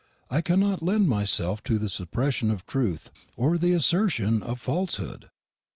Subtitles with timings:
[0.31, 5.29] I cannot lend myself to the suppression of truth or the assertion of falsehood.